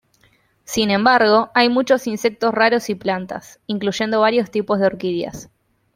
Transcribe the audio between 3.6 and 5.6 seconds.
incluyendo varios tipos de orquídeas.